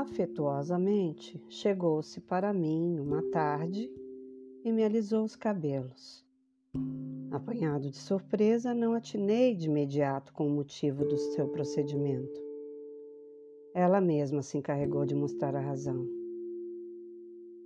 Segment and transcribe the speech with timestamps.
[0.00, 3.90] afetuosamente, chegou-se para mim uma tarde
[4.64, 6.24] e me alisou os cabelos.
[7.30, 12.40] Apanhado de surpresa, não atinei de imediato com o motivo do seu procedimento.
[13.74, 16.06] Ela mesma se encarregou de mostrar a razão.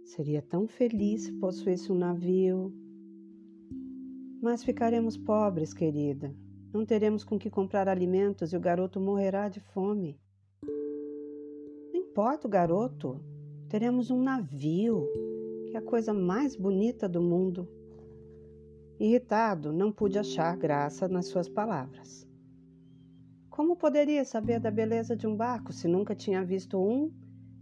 [0.04, 2.72] Seria tão feliz se possuísse um navio.
[4.42, 6.34] Mas ficaremos pobres, querida.
[6.72, 10.18] Não teremos com que comprar alimentos e o garoto morrerá de fome.
[12.14, 13.20] Importa o garoto,
[13.68, 15.04] teremos um navio,
[15.66, 17.68] que é a coisa mais bonita do mundo.
[19.00, 22.24] Irritado, não pude achar graça nas suas palavras.
[23.50, 27.10] Como poderia saber da beleza de um barco se nunca tinha visto um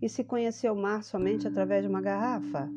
[0.03, 2.71] e se conheceu o mar somente através de uma garrafa?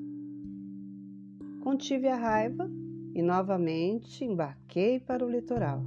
[1.61, 2.71] Contive a raiva
[3.13, 5.83] e novamente embarquei para o litoral.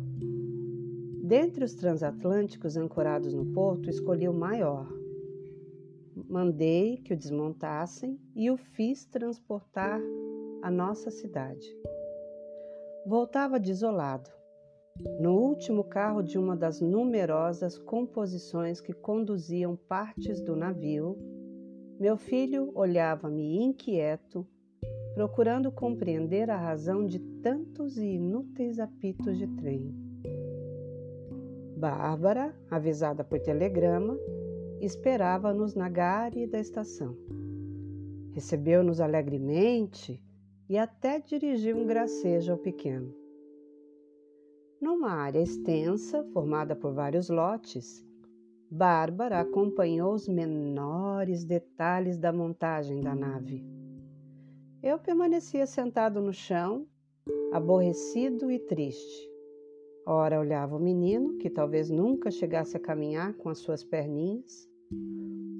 [1.24, 4.98] Dentre os transatlânticos ancorados no porto, escolhi o maior.
[6.28, 10.00] Mandei que o desmontassem e o fiz transportar
[10.62, 11.66] à nossa cidade.
[13.06, 14.30] Voltava desolado,
[15.20, 21.16] no último carro de uma das numerosas composições que conduziam partes do navio,
[22.00, 24.46] meu filho olhava-me inquieto,
[25.14, 29.94] procurando compreender a razão de tantos e inúteis apitos de trem.
[31.76, 34.18] Bárbara, avisada por telegrama,
[34.80, 37.16] esperava-nos na gare da estação.
[38.32, 40.22] Recebeu-nos alegremente
[40.68, 43.14] e até dirigiu um gracejo ao pequeno.
[44.80, 48.06] Numa área extensa, formada por vários lotes,
[48.70, 53.64] Bárbara acompanhou os menores detalhes da montagem da nave.
[54.82, 56.86] Eu permanecia sentado no chão,
[57.52, 59.37] aborrecido e triste.
[60.10, 64.66] Ora olhava o menino, que talvez nunca chegasse a caminhar com as suas perninhas,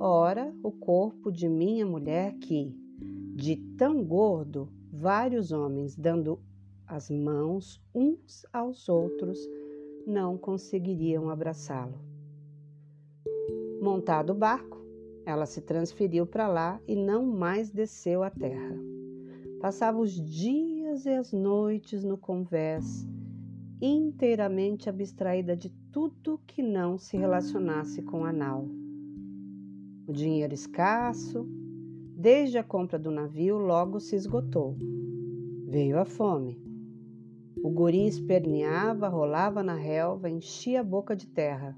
[0.00, 2.74] ora o corpo de minha mulher que,
[3.34, 6.40] de tão gordo, vários homens dando
[6.86, 9.38] as mãos uns aos outros,
[10.06, 12.00] não conseguiriam abraçá-lo.
[13.82, 14.78] Montado o barco,
[15.26, 18.78] ela se transferiu para lá e não mais desceu à terra.
[19.60, 23.06] Passava os dias e as noites no convés,
[23.80, 28.68] inteiramente abstraída de tudo que não se relacionasse com a nau.
[30.06, 31.46] O dinheiro escasso,
[32.16, 34.76] desde a compra do navio, logo se esgotou.
[35.66, 36.60] Veio a fome.
[37.62, 41.76] O guri esperneava, rolava na relva, enchia a boca de terra.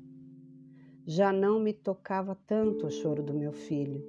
[1.06, 4.04] Já não me tocava tanto o choro do meu filho.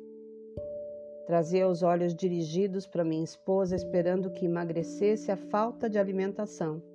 [1.25, 6.90] Trazia os olhos dirigidos para minha esposa, esperando que emagrecesse a falta de alimentação.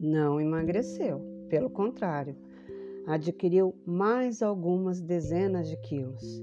[0.00, 2.34] Não emagreceu, pelo contrário,
[3.06, 6.42] adquiriu mais algumas dezenas de quilos.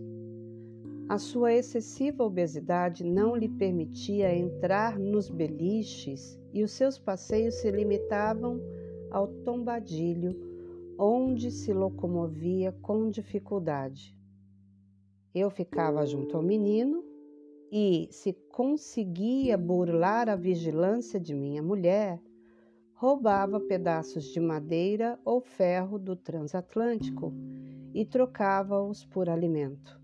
[1.10, 7.72] A sua excessiva obesidade não lhe permitia entrar nos beliches e os seus passeios se
[7.72, 8.62] limitavam
[9.10, 10.36] ao tombadilho,
[11.00, 14.16] onde se locomovia com dificuldade.
[15.34, 17.04] Eu ficava junto ao menino
[17.72, 22.22] e, se conseguia burlar a vigilância de minha mulher,
[22.98, 27.32] roubava pedaços de madeira ou ferro do transatlântico
[27.94, 30.02] e trocava-os por alimento.